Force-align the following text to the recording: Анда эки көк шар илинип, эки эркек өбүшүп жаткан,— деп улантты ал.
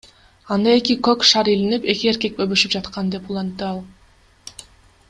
Анда 0.53 0.71
эки 0.77 0.95
көк 1.07 1.25
шар 1.31 1.51
илинип, 1.53 1.85
эки 1.95 2.09
эркек 2.13 2.43
өбүшүп 2.47 2.75
жаткан,— 2.79 3.13
деп 3.17 3.31
улантты 3.35 3.71
ал. 3.71 3.87